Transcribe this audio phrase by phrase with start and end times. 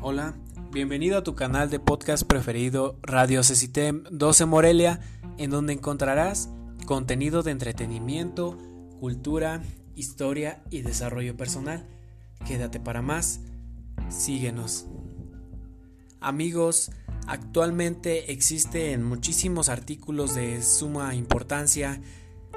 [0.00, 0.36] Hola,
[0.70, 5.00] bienvenido a tu canal de podcast preferido Radio Cecitem 12 Morelia,
[5.38, 6.50] en donde encontrarás
[6.86, 8.56] contenido de entretenimiento,
[9.00, 9.60] cultura,
[9.96, 11.84] historia y desarrollo personal.
[12.46, 13.40] Quédate para más,
[14.08, 14.86] síguenos.
[16.20, 16.92] Amigos,
[17.26, 22.00] actualmente existen muchísimos artículos de suma importancia,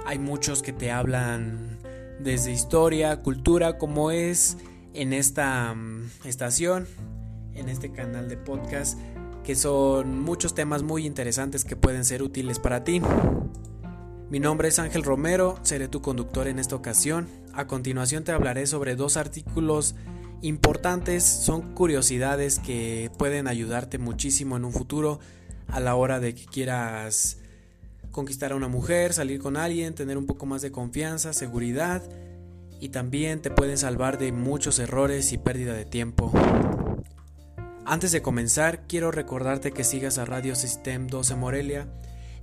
[0.05, 1.79] hay muchos que te hablan
[2.19, 4.57] desde historia, cultura, como es
[4.93, 6.87] en esta mm, estación
[7.61, 8.97] en este canal de podcast
[9.43, 13.01] que son muchos temas muy interesantes que pueden ser útiles para ti.
[14.29, 17.27] Mi nombre es Ángel Romero, seré tu conductor en esta ocasión.
[17.53, 19.95] A continuación te hablaré sobre dos artículos
[20.41, 25.19] importantes, son curiosidades que pueden ayudarte muchísimo en un futuro
[25.67, 27.37] a la hora de que quieras
[28.11, 32.03] conquistar a una mujer, salir con alguien, tener un poco más de confianza, seguridad
[32.79, 36.31] y también te pueden salvar de muchos errores y pérdida de tiempo.
[37.91, 41.89] Antes de comenzar, quiero recordarte que sigas a Radio System 12 Morelia.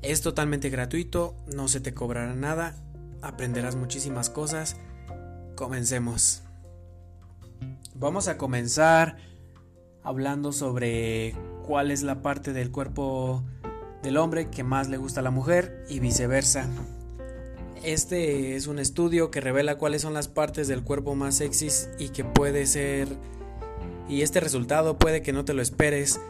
[0.02, 2.76] Es totalmente gratuito, no se te cobrará nada,
[3.22, 4.76] aprenderás muchísimas cosas.
[5.56, 6.42] Comencemos.
[7.94, 9.16] Vamos a comenzar
[10.02, 11.34] hablando sobre
[11.66, 13.42] cuál es la parte del cuerpo
[14.02, 16.68] del hombre que más le gusta a la mujer y viceversa.
[17.82, 22.10] Este es un estudio que revela cuáles son las partes del cuerpo más sexys y
[22.10, 23.08] que puede ser
[24.08, 26.20] y este resultado puede que no te lo esperes.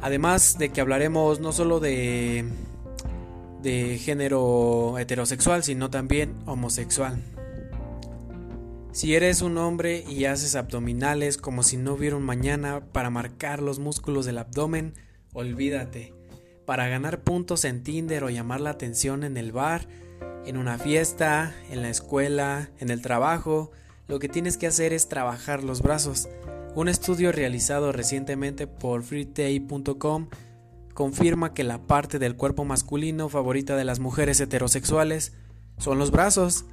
[0.00, 2.44] Además de que hablaremos no solo de,
[3.62, 7.22] de género heterosexual, sino también homosexual.
[8.92, 13.62] Si eres un hombre y haces abdominales como si no hubiera un mañana para marcar
[13.62, 14.94] los músculos del abdomen,
[15.32, 16.12] olvídate.
[16.66, 19.88] Para ganar puntos en Tinder o llamar la atención en el bar,
[20.44, 23.70] en una fiesta, en la escuela, en el trabajo,
[24.08, 26.28] lo que tienes que hacer es trabajar los brazos.
[26.74, 30.28] Un estudio realizado recientemente por freetay.com
[30.94, 35.34] confirma que la parte del cuerpo masculino favorita de las mujeres heterosexuales
[35.76, 36.64] son los brazos.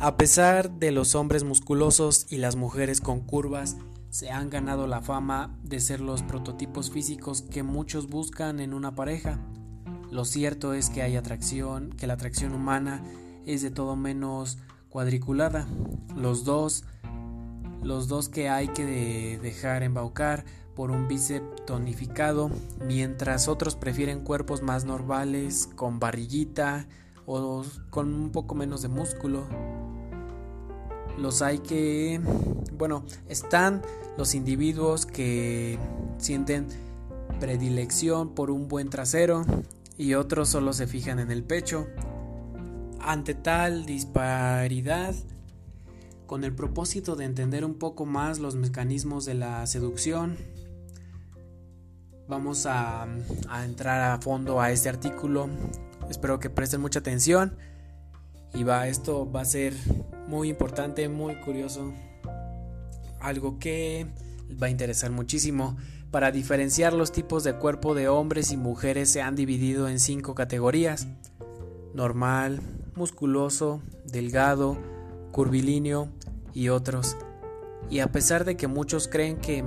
[0.00, 3.76] A pesar de los hombres musculosos y las mujeres con curvas,
[4.08, 8.94] se han ganado la fama de ser los prototipos físicos que muchos buscan en una
[8.94, 9.38] pareja.
[10.10, 13.02] Lo cierto es que hay atracción, que la atracción humana
[13.44, 14.56] es de todo menos
[14.88, 15.66] cuadriculada.
[16.16, 16.84] Los dos
[17.82, 20.44] los dos que hay que dejar embaucar
[20.74, 22.50] por un bíceps tonificado,
[22.86, 26.86] mientras otros prefieren cuerpos más normales, con barriguita
[27.26, 29.44] o con un poco menos de músculo.
[31.18, 32.20] Los hay que,
[32.72, 33.82] bueno, están
[34.16, 35.78] los individuos que
[36.18, 36.68] sienten
[37.40, 39.44] predilección por un buen trasero
[39.96, 41.88] y otros solo se fijan en el pecho.
[43.00, 45.14] Ante tal disparidad,
[46.28, 50.36] con el propósito de entender un poco más los mecanismos de la seducción.
[52.28, 53.08] Vamos a,
[53.64, 55.48] entrar a fondo a este artículo.
[56.10, 57.56] Espero que presten mucha atención.
[58.52, 59.72] Y va, esto va a ser
[60.28, 61.94] muy importante, muy curioso.
[63.20, 64.06] Algo que
[64.62, 65.78] va a interesar muchísimo.
[66.10, 70.34] Para diferenciar los tipos de cuerpo de hombres y mujeres se han dividido en cinco
[70.34, 71.08] categorías.
[71.94, 72.60] Normal,
[72.94, 74.76] musculoso, delgado,
[75.32, 76.08] curvilíneo
[76.54, 77.16] y otros.
[77.90, 79.64] Y a pesar de que muchos creen que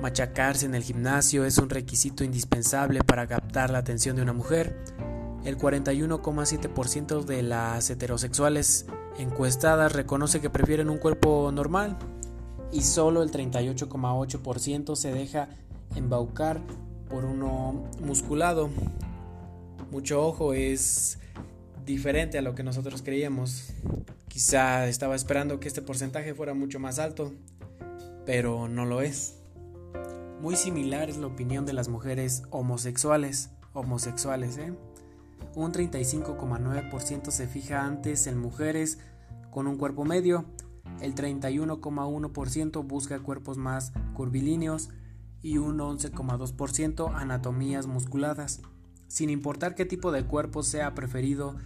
[0.00, 4.76] machacarse en el gimnasio es un requisito indispensable para captar la atención de una mujer,
[5.44, 8.86] el 41,7% de las heterosexuales
[9.18, 11.96] encuestadas reconoce que prefieren un cuerpo normal
[12.72, 15.48] y solo el 38,8% se deja
[15.94, 16.60] embaucar
[17.08, 18.70] por uno musculado.
[19.90, 21.18] Mucho ojo, es
[21.84, 23.72] diferente a lo que nosotros creíamos.
[24.36, 27.32] Quizá estaba esperando que este porcentaje fuera mucho más alto,
[28.26, 29.38] pero no lo es.
[30.42, 34.74] Muy similar es la opinión de las mujeres homosexuales, homosexuales, ¿eh?
[35.54, 38.98] Un 35,9% se fija antes en mujeres
[39.50, 40.44] con un cuerpo medio,
[41.00, 44.90] el 31,1% busca cuerpos más curvilíneos
[45.40, 48.60] y un 11,2% anatomías musculadas.
[49.08, 51.56] Sin importar qué tipo de cuerpo sea preferido,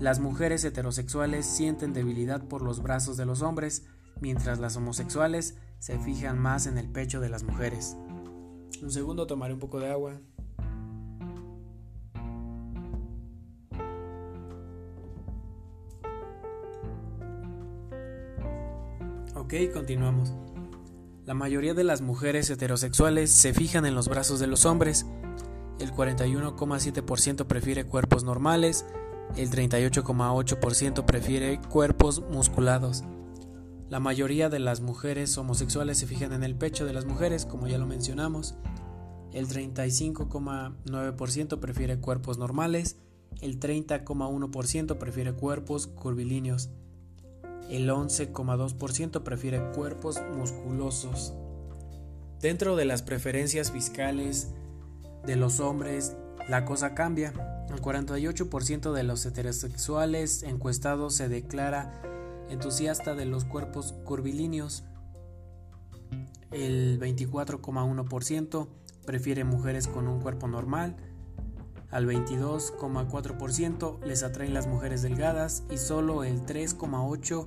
[0.00, 3.84] las mujeres heterosexuales sienten debilidad por los brazos de los hombres,
[4.18, 7.98] mientras las homosexuales se fijan más en el pecho de las mujeres.
[8.82, 10.18] Un segundo, tomaré un poco de agua.
[19.34, 20.32] Ok, continuamos.
[21.26, 25.04] La mayoría de las mujeres heterosexuales se fijan en los brazos de los hombres.
[25.78, 28.86] El 41,7% prefiere cuerpos normales,
[29.36, 33.04] el 38,8% prefiere cuerpos musculados.
[33.88, 37.66] La mayoría de las mujeres homosexuales se fijan en el pecho de las mujeres, como
[37.66, 38.54] ya lo mencionamos.
[39.32, 42.98] El 35,9% prefiere cuerpos normales,
[43.40, 46.70] el 30,1% prefiere cuerpos curvilíneos,
[47.68, 51.34] el 11,2% prefiere cuerpos musculosos.
[52.40, 54.52] Dentro de las preferencias fiscales
[55.26, 56.16] de los hombres,
[56.48, 57.59] la cosa cambia.
[57.70, 62.02] El 48% de los heterosexuales encuestados se declara
[62.48, 64.84] entusiasta de los cuerpos curvilíneos.
[66.50, 68.66] El 24,1%
[69.06, 70.96] prefiere mujeres con un cuerpo normal.
[71.90, 77.46] Al 22,4% les atraen las mujeres delgadas y solo el 3,8%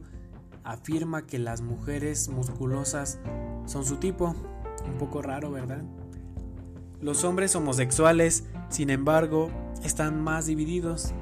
[0.64, 3.20] afirma que las mujeres musculosas
[3.66, 4.36] son su tipo.
[4.86, 5.84] Un poco raro, ¿verdad?
[7.02, 9.50] Los hombres homosexuales, sin embargo,
[9.84, 11.14] están más divididos.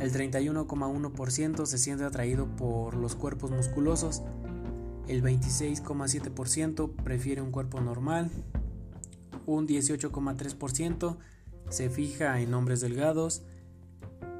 [0.00, 4.22] El 31,1% se siente atraído por los cuerpos musculosos.
[5.08, 8.30] El 26,7% prefiere un cuerpo normal.
[9.46, 11.16] Un 18,3%
[11.70, 13.42] se fija en hombres delgados.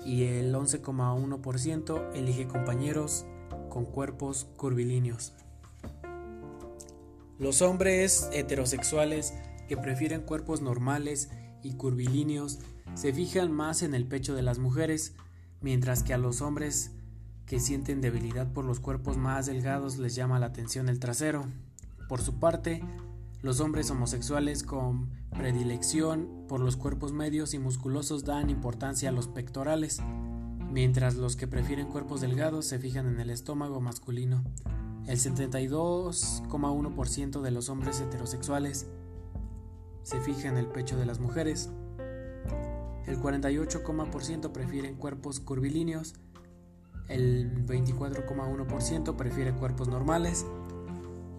[0.05, 3.27] Y el 11,1% elige compañeros
[3.69, 5.33] con cuerpos curvilíneos.
[7.39, 9.35] Los hombres heterosexuales
[9.69, 11.31] que prefieren cuerpos normales
[11.63, 12.61] y curvilíneos
[12.95, 15.15] se fijan más en el pecho de las mujeres,
[15.61, 16.93] mientras que a los hombres
[17.47, 21.47] que sienten debilidad por los cuerpos más delgados les llama la atención el trasero.
[22.09, 22.83] Por su parte,
[23.41, 29.29] los hombres homosexuales con predilección por los cuerpos medios y musculosos dan importancia a los
[29.29, 30.03] pectorales,
[30.71, 34.45] mientras los que prefieren cuerpos delgados se fijan en el estómago masculino.
[35.07, 38.87] El 72,1% de los hombres heterosexuales
[40.03, 41.71] se fija en el pecho de las mujeres,
[43.09, 46.15] el 48,% prefieren cuerpos curvilíneos,
[47.09, 50.47] el 24,1% prefiere cuerpos normales,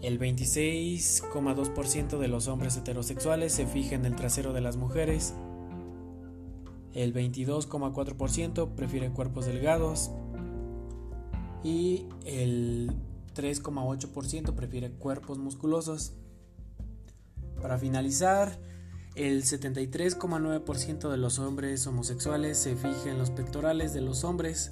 [0.01, 5.33] el 26,2% de los hombres heterosexuales se fija en el trasero de las mujeres,
[6.93, 10.11] el 22,4% prefiere cuerpos delgados.
[11.63, 12.91] Y el
[13.35, 16.13] 3,8% prefiere cuerpos musculosos.
[17.61, 18.59] Para finalizar,
[19.19, 24.71] el 73,9% de los hombres homosexuales se fija en los pectorales de los hombres.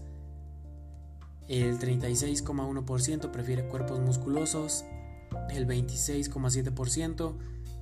[1.50, 4.86] El 36,1% prefiere cuerpos musculosos.
[5.50, 7.34] El 26,7%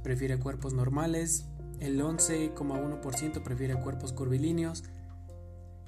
[0.01, 1.45] prefiere cuerpos normales.
[1.79, 4.85] El 11,1% prefiere cuerpos curvilíneos.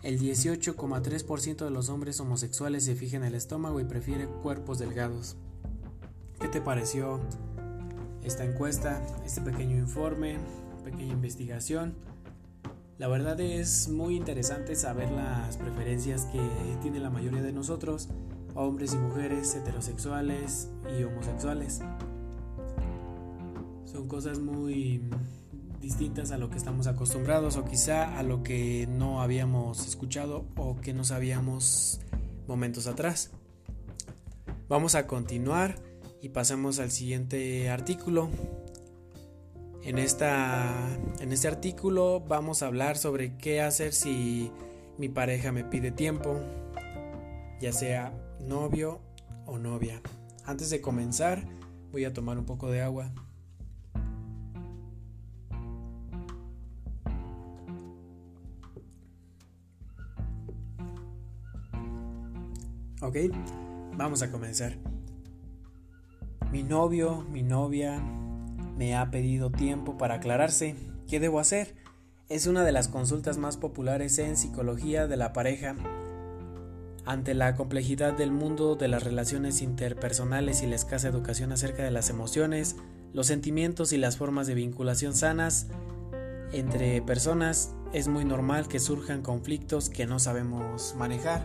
[0.03, 5.37] El 18,3% de los hombres homosexuales se fija en el estómago y prefiere cuerpos delgados.
[6.39, 7.19] ¿Qué te pareció
[8.23, 10.37] esta encuesta, este pequeño informe?
[10.91, 11.95] Pequeña investigación.
[12.97, 16.39] La verdad es muy interesante saber las preferencias que
[16.81, 18.07] tiene la mayoría de nosotros,
[18.55, 21.81] hombres y mujeres, heterosexuales y homosexuales.
[23.83, 25.01] Son cosas muy
[25.81, 30.77] distintas a lo que estamos acostumbrados o quizá a lo que no habíamos escuchado o
[30.77, 31.99] que no sabíamos
[32.47, 33.31] momentos atrás.
[34.69, 35.75] Vamos a continuar
[36.21, 38.29] y pasemos al siguiente artículo
[39.87, 44.51] en, esta, en este artículo vamos a hablar sobre qué hacer si
[44.97, 46.41] mi pareja me pide tiempo,
[47.61, 48.11] ya sea
[48.41, 48.99] novio
[49.45, 50.01] o novia.
[50.43, 51.47] Antes de comenzar,
[51.93, 53.13] voy a tomar un poco de agua.
[63.01, 63.15] Ok,
[63.95, 64.75] vamos a comenzar.
[66.51, 68.01] Mi novio, mi novia,
[68.77, 70.75] me ha pedido tiempo para aclararse.
[71.07, 71.75] ¿Qué debo hacer?
[72.29, 75.75] Es una de las consultas más populares en psicología de la pareja.
[77.05, 81.91] Ante la complejidad del mundo de las relaciones interpersonales y la escasa educación acerca de
[81.91, 82.75] las emociones,
[83.13, 85.67] los sentimientos y las formas de vinculación sanas
[86.51, 91.41] entre personas, es muy normal que surjan conflictos que no sabemos manejar.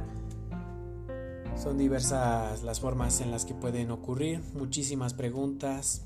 [1.57, 6.03] Son diversas las formas en las que pueden ocurrir, muchísimas preguntas,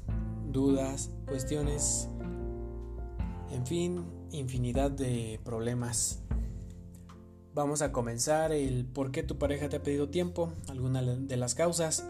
[0.57, 2.09] dudas, cuestiones,
[3.53, 6.23] en fin, infinidad de problemas.
[7.55, 11.55] Vamos a comenzar el por qué tu pareja te ha pedido tiempo, alguna de las
[11.55, 12.07] causas.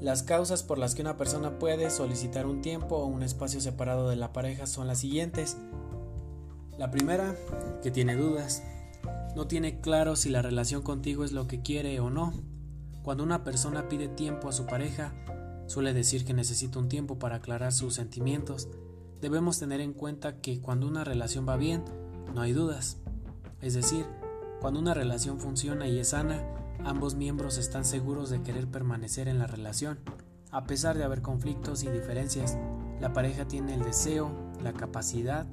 [0.00, 4.08] Las causas por las que una persona puede solicitar un tiempo o un espacio separado
[4.08, 5.56] de la pareja son las siguientes.
[6.76, 7.36] La primera,
[7.82, 8.64] que tiene dudas.
[9.36, 12.32] No tiene claro si la relación contigo es lo que quiere o no.
[13.04, 15.14] Cuando una persona pide tiempo a su pareja,
[15.70, 18.66] Suele decir que necesita un tiempo para aclarar sus sentimientos.
[19.20, 21.84] Debemos tener en cuenta que cuando una relación va bien,
[22.34, 22.96] no hay dudas.
[23.60, 24.04] Es decir,
[24.60, 26.44] cuando una relación funciona y es sana,
[26.84, 30.00] ambos miembros están seguros de querer permanecer en la relación.
[30.50, 32.58] A pesar de haber conflictos y diferencias,
[33.00, 34.32] la pareja tiene el deseo,
[34.64, 35.46] la capacidad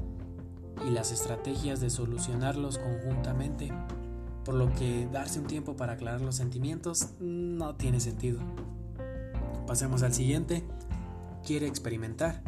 [0.88, 3.72] y las estrategias de solucionarlos conjuntamente,
[4.44, 8.40] por lo que darse un tiempo para aclarar los sentimientos no tiene sentido.
[9.68, 10.64] Pasemos al siguiente.
[11.46, 12.42] Quiere experimentar.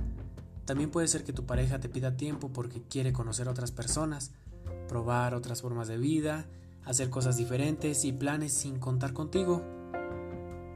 [0.64, 4.32] También puede ser que tu pareja te pida tiempo porque quiere conocer a otras personas,
[4.88, 6.46] probar otras formas de vida,
[6.86, 9.66] hacer cosas diferentes y planes sin contar contigo.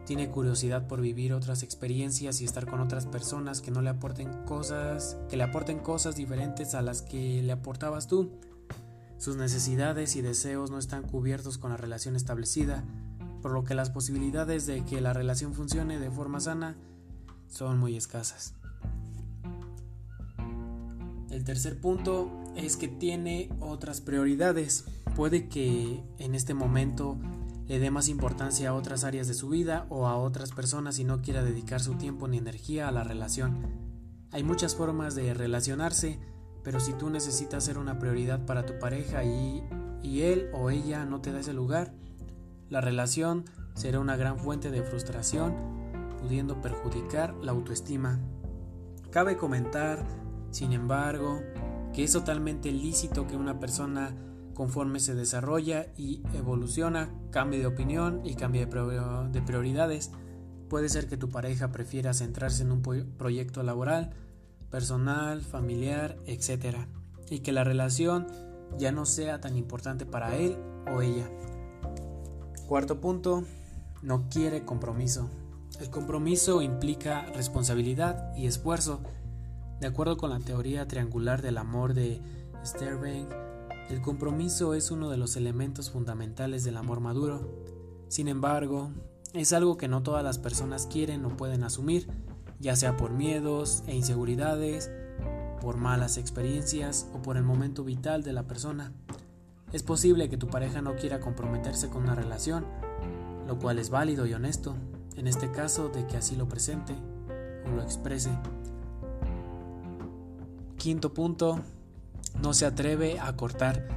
[0.06, 4.44] Tiene curiosidad por vivir otras experiencias y estar con otras personas que no le aporten
[4.46, 8.32] cosas, que le aporten cosas diferentes a las que le aportabas tú.
[9.18, 12.84] Sus necesidades y deseos no están cubiertos con la relación establecida,
[13.44, 16.78] por lo que las posibilidades de que la relación funcione de forma sana
[17.50, 18.56] son muy escasas.
[21.30, 24.86] El tercer punto es que tiene otras prioridades.
[25.18, 27.18] Puede que en este momento
[27.68, 31.04] le dé más importancia a otras áreas de su vida o a otras personas y
[31.04, 33.58] no quiera dedicar su tiempo ni energía a la relación.
[34.32, 36.18] Hay muchas formas de relacionarse,
[36.64, 39.64] pero si tú necesitas ser una prioridad para tu pareja y,
[40.02, 41.94] y él o ella no te da ese lugar,
[42.74, 45.54] la relación será una gran fuente de frustración,
[46.20, 48.20] pudiendo perjudicar la autoestima.
[49.12, 50.04] Cabe comentar,
[50.50, 51.40] sin embargo,
[51.94, 54.16] que es totalmente lícito que una persona
[54.56, 60.10] conforme se desarrolla y evoluciona, cambie de opinión y cambie de prioridades.
[60.68, 64.16] Puede ser que tu pareja prefiera centrarse en un proyecto laboral,
[64.72, 66.88] personal, familiar, etc.
[67.30, 68.26] Y que la relación
[68.80, 70.58] ya no sea tan importante para él
[70.92, 71.30] o ella.
[72.68, 73.44] Cuarto punto,
[74.02, 75.30] no quiere compromiso.
[75.80, 79.02] El compromiso implica responsabilidad y esfuerzo.
[79.82, 82.22] De acuerdo con la teoría triangular del amor de
[82.66, 83.26] Sterling,
[83.90, 87.64] el compromiso es uno de los elementos fundamentales del amor maduro.
[88.08, 88.92] Sin embargo,
[89.34, 92.08] es algo que no todas las personas quieren o pueden asumir,
[92.60, 94.90] ya sea por miedos e inseguridades,
[95.60, 98.94] por malas experiencias o por el momento vital de la persona.
[99.74, 102.64] Es posible que tu pareja no quiera comprometerse con una relación,
[103.48, 104.76] lo cual es válido y honesto,
[105.18, 106.94] en este caso de que así lo presente
[107.66, 108.30] o lo exprese.
[110.78, 111.60] Quinto punto,
[112.40, 113.88] no se atreve a cortar.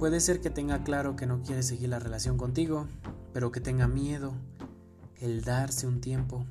[0.00, 2.88] Puede ser que tenga claro que no quiere seguir la relación contigo,
[3.32, 4.32] pero que tenga miedo,
[5.20, 6.44] el darse un tiempo.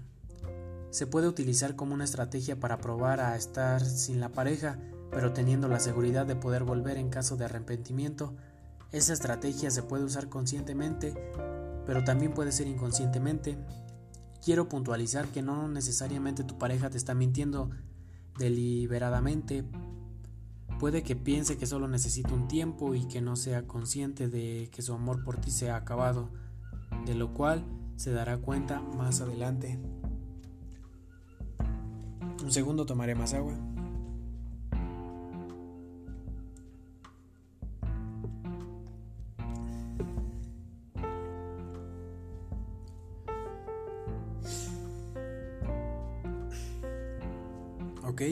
[0.90, 4.80] Se puede utilizar como una estrategia para probar a estar sin la pareja,
[5.12, 8.36] pero teniendo la seguridad de poder volver en caso de arrepentimiento.
[8.92, 11.14] Esa estrategia se puede usar conscientemente,
[11.86, 13.58] pero también puede ser inconscientemente.
[14.44, 17.70] Quiero puntualizar que no necesariamente tu pareja te está mintiendo
[18.38, 19.66] deliberadamente,
[20.80, 24.84] Puede que piense que solo necesita un tiempo y que no sea consciente de que
[24.84, 26.30] su amor por ti se ha acabado,
[27.08, 29.80] de lo cual se dará cuenta más adelante.
[32.44, 33.56] Un segundo tomaré más agua.
[48.18, 48.24] Ok,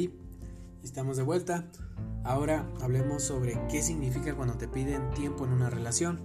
[0.82, 1.63] estamos de vuelta.
[2.24, 6.22] Ahora hablemos sobre qué significa cuando te piden tiempo en una relación.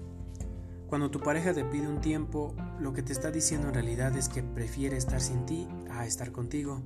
[0.86, 4.30] Cuando tu pareja te pide un tiempo, lo que te está diciendo en realidad es
[4.30, 6.80] que prefiere estar sin ti a estar contigo,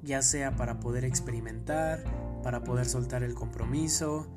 [0.00, 2.04] ya sea para poder experimentar,
[2.44, 4.28] para poder soltar el compromiso,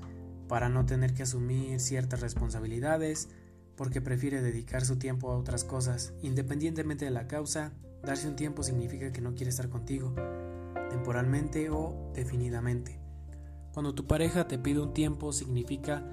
[0.47, 3.29] para no tener que asumir ciertas responsabilidades,
[3.75, 6.13] porque prefiere dedicar su tiempo a otras cosas.
[6.23, 10.15] Independientemente de la causa, darse un tiempo significa que no quiere estar contigo,
[10.93, 12.99] temporalmente o definidamente.
[13.73, 16.05] Cuando tu pareja te pide un tiempo significa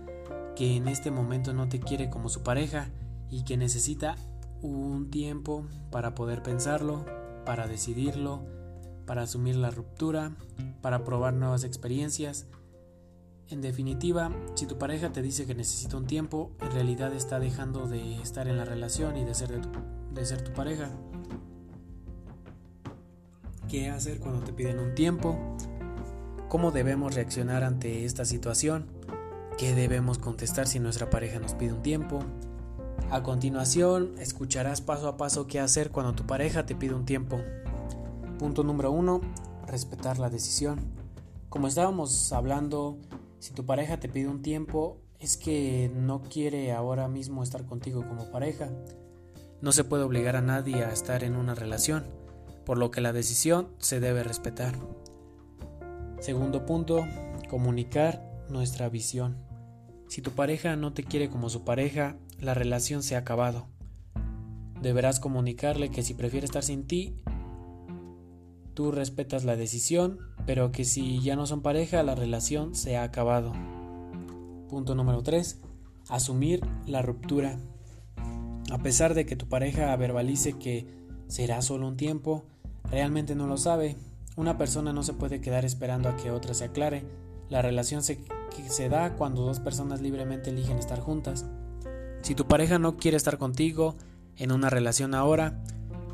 [0.56, 2.88] que en este momento no te quiere como su pareja
[3.28, 4.16] y que necesita
[4.62, 7.04] un tiempo para poder pensarlo,
[7.44, 8.46] para decidirlo,
[9.06, 10.32] para asumir la ruptura,
[10.80, 12.46] para probar nuevas experiencias.
[13.48, 17.86] En definitiva, si tu pareja te dice que necesita un tiempo, en realidad está dejando
[17.86, 20.90] de estar en la relación y de ser, de, ser tu pareja.
[23.70, 25.38] ¿Qué hacer cuando te piden un tiempo?
[26.48, 28.86] ¿Cómo debemos reaccionar ante esta situación?
[29.58, 32.18] ¿Qué debemos contestar si nuestra pareja nos pide un tiempo?
[33.12, 37.40] A continuación, escucharás paso a paso qué hacer cuando tu pareja te pide un tiempo.
[38.40, 39.20] Punto número uno,
[39.68, 40.80] respetar la decisión.
[41.48, 42.98] Como estábamos hablando,
[43.38, 48.04] si tu pareja te pide un tiempo, es que no quiere ahora mismo estar contigo
[48.04, 48.68] como pareja.
[49.60, 52.06] No se puede obligar a nadie a estar en una relación,
[52.64, 54.74] por lo que la decisión se debe respetar.
[56.20, 57.06] Segundo punto,
[57.48, 59.38] comunicar nuestra visión.
[60.08, 63.68] Si tu pareja no te quiere como su pareja, la relación se ha acabado.
[64.82, 67.16] Deberás comunicarle que si prefiere estar sin ti,
[68.74, 73.02] tú respetas la decisión, pero que si ya no son pareja, la relación se ha
[73.02, 73.52] acabado.
[74.68, 75.60] Punto número 3.
[76.08, 77.58] Asumir la ruptura.
[78.70, 80.99] A pesar de que tu pareja verbalice que
[81.30, 82.44] será solo un tiempo,
[82.90, 83.96] realmente no lo sabe.
[84.36, 87.04] Una persona no se puede quedar esperando a que otra se aclare.
[87.48, 88.20] La relación se,
[88.68, 91.46] se da cuando dos personas libremente eligen estar juntas.
[92.22, 93.94] Si tu pareja no quiere estar contigo
[94.36, 95.62] en una relación ahora,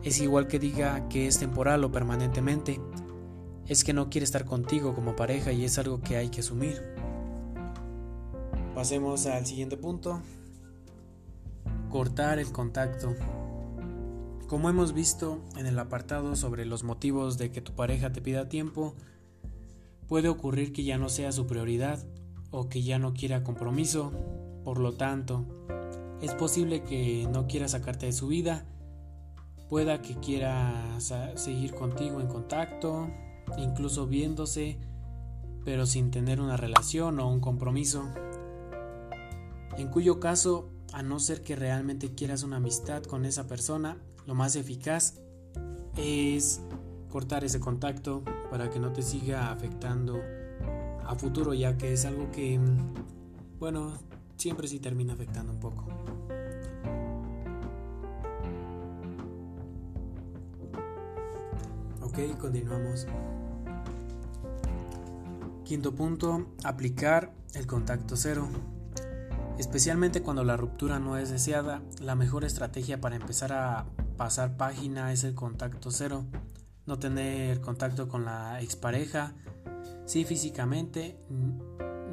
[0.02, 2.78] es igual que diga que es temporal o permanentemente.
[3.66, 6.82] Es que no quiere estar contigo como pareja y es algo que hay que asumir.
[8.75, 10.20] Pasemos al siguiente punto.
[11.90, 13.14] Cortar el contacto.
[14.47, 18.49] Como hemos visto en el apartado sobre los motivos de que tu pareja te pida
[18.49, 18.95] tiempo,
[20.07, 22.07] puede ocurrir que ya no sea su prioridad
[22.53, 24.12] o que ya no quiera compromiso.
[24.65, 25.45] Por lo tanto,
[26.23, 28.65] es posible que no quiera sacarte de su vida,
[29.69, 33.09] pueda que quiera seguir contigo en contacto,
[33.59, 34.79] incluso viéndose,
[35.65, 38.05] pero sin tener una relación o un compromiso.
[39.76, 44.35] En cuyo caso, a no ser que realmente quieras una amistad con esa persona, lo
[44.35, 45.14] más eficaz
[45.97, 46.61] es
[47.11, 50.21] cortar ese contacto para que no te siga afectando
[51.06, 52.61] a futuro, ya que es algo que,
[53.59, 53.92] bueno,
[54.37, 55.87] siempre sí termina afectando un poco.
[62.02, 63.06] Ok, continuamos.
[65.64, 68.49] Quinto punto, aplicar el contacto cero.
[69.59, 75.12] Especialmente cuando la ruptura no es deseada, la mejor estrategia para empezar a pasar página
[75.12, 76.25] es el contacto cero.
[76.87, 79.35] No tener contacto con la expareja,
[80.04, 81.18] sí físicamente,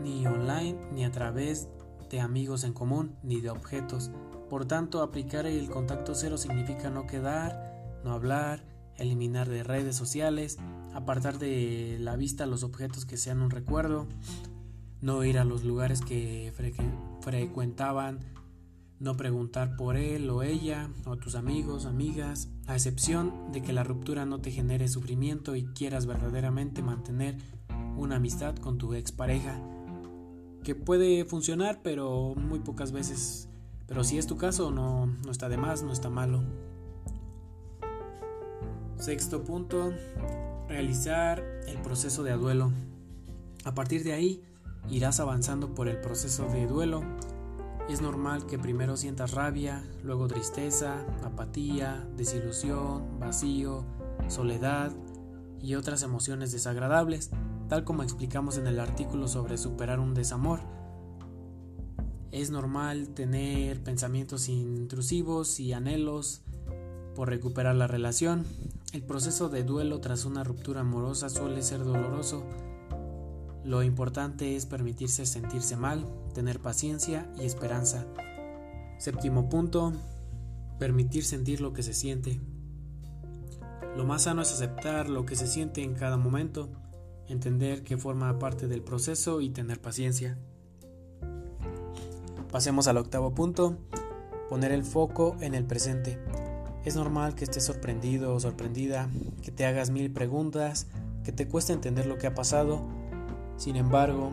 [0.01, 1.67] ni online, ni a través
[2.09, 4.11] de amigos en común, ni de objetos.
[4.49, 8.63] Por tanto, aplicar el contacto cero significa no quedar, no hablar,
[8.97, 10.57] eliminar de redes sociales,
[10.93, 14.07] apartar de la vista los objetos que sean un recuerdo,
[15.01, 16.53] no ir a los lugares que
[17.21, 18.19] frecuentaban,
[19.03, 23.83] no preguntar por él o ella o tus amigos, amigas, a excepción de que la
[23.83, 27.37] ruptura no te genere sufrimiento y quieras verdaderamente mantener
[27.97, 29.59] una amistad con tu expareja,
[30.63, 33.49] que puede funcionar pero muy pocas veces,
[33.87, 36.41] pero si es tu caso no, no está de más, no está malo.
[38.95, 39.91] Sexto punto,
[40.69, 42.71] realizar el proceso de duelo.
[43.65, 44.41] A partir de ahí,
[44.89, 47.03] irás avanzando por el proceso de duelo.
[47.89, 53.83] Es normal que primero sientas rabia, luego tristeza, apatía, desilusión, vacío,
[54.29, 54.93] soledad
[55.61, 57.31] y otras emociones desagradables,
[57.67, 60.61] tal como explicamos en el artículo sobre superar un desamor.
[62.31, 66.41] Es normal tener pensamientos intrusivos y anhelos
[67.15, 68.45] por recuperar la relación.
[68.93, 72.43] El proceso de duelo tras una ruptura amorosa suele ser doloroso
[73.65, 78.05] lo importante es permitirse sentirse mal, tener paciencia y esperanza.
[78.97, 79.93] Séptimo punto,
[80.79, 82.41] permitir sentir lo que se siente.
[83.95, 86.69] Lo más sano es aceptar lo que se siente en cada momento,
[87.27, 90.37] entender que forma parte del proceso y tener paciencia.
[92.51, 93.77] Pasemos al octavo punto,
[94.49, 96.19] poner el foco en el presente.
[96.83, 99.09] Es normal que estés sorprendido o sorprendida,
[99.41, 100.87] que te hagas mil preguntas,
[101.23, 102.83] que te cueste entender lo que ha pasado,
[103.57, 104.31] sin embargo,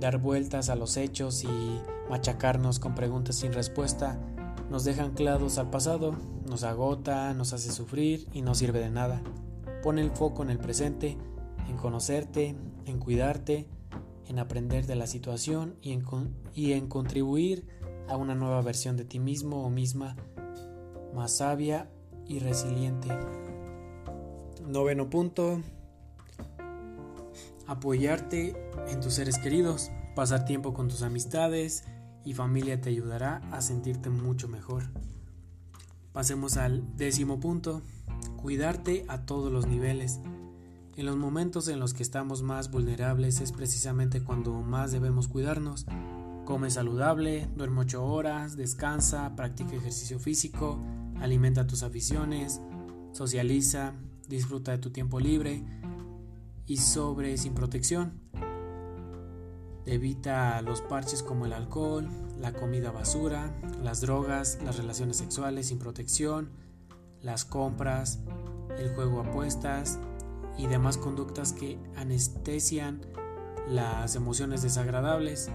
[0.00, 4.18] dar vueltas a los hechos y machacarnos con preguntas sin respuesta
[4.70, 6.14] nos deja anclados al pasado,
[6.46, 9.22] nos agota, nos hace sufrir y no sirve de nada.
[9.82, 11.16] Pone el foco en el presente,
[11.68, 13.66] en conocerte, en cuidarte,
[14.26, 16.04] en aprender de la situación y en,
[16.54, 17.66] y en contribuir
[18.08, 20.16] a una nueva versión de ti mismo o misma
[21.14, 21.88] más sabia
[22.26, 23.08] y resiliente.
[24.66, 25.62] Noveno punto,
[27.68, 28.56] apoyarte
[28.88, 31.84] en tus seres queridos, pasar tiempo con tus amistades
[32.24, 34.84] y familia te ayudará a sentirte mucho mejor.
[36.12, 37.82] Pasemos al décimo punto,
[38.38, 40.18] cuidarte a todos los niveles.
[40.96, 45.86] En los momentos en los que estamos más vulnerables es precisamente cuando más debemos cuidarnos.
[46.46, 50.80] Come saludable, duerme 8 horas, descansa, practica ejercicio físico,
[51.20, 52.62] alimenta tus aficiones,
[53.12, 53.92] socializa,
[54.26, 55.62] disfruta de tu tiempo libre,
[56.68, 58.20] y sobre sin protección.
[59.86, 62.06] Evita los parches como el alcohol,
[62.38, 66.50] la comida basura, las drogas, las relaciones sexuales sin protección,
[67.22, 68.20] las compras,
[68.78, 69.98] el juego apuestas
[70.58, 73.00] y demás conductas que anestesian
[73.66, 75.50] las emociones desagradables,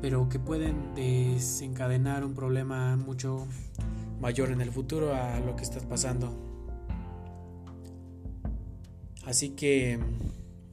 [0.00, 3.48] pero que pueden desencadenar un problema mucho
[4.20, 6.49] mayor en el futuro a lo que estás pasando.
[9.30, 9.96] Así que,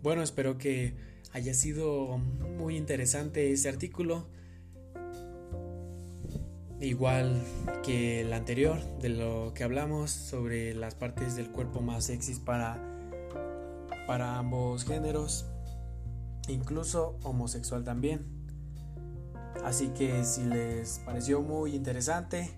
[0.01, 0.95] bueno, espero que
[1.31, 4.25] haya sido muy interesante este artículo.
[6.81, 7.39] Igual
[7.83, 12.81] que el anterior, de lo que hablamos sobre las partes del cuerpo más sexys para,
[14.07, 15.45] para ambos géneros,
[16.47, 18.25] incluso homosexual también.
[19.63, 22.49] Así que si les pareció muy interesante,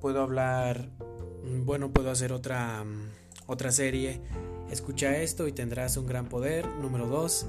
[0.00, 0.90] puedo hablar,
[1.64, 2.84] bueno, puedo hacer otra,
[3.46, 4.20] otra serie.
[4.74, 6.66] Escucha esto y tendrás un gran poder.
[6.66, 7.46] Número 2.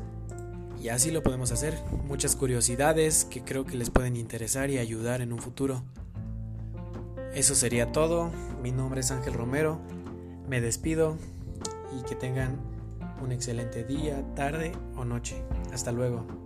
[0.80, 1.76] Y así lo podemos hacer.
[2.08, 5.82] Muchas curiosidades que creo que les pueden interesar y ayudar en un futuro.
[7.34, 8.30] Eso sería todo.
[8.62, 9.82] Mi nombre es Ángel Romero.
[10.48, 11.18] Me despido
[12.00, 12.60] y que tengan
[13.24, 15.42] un excelente día, tarde o noche.
[15.74, 16.45] Hasta luego.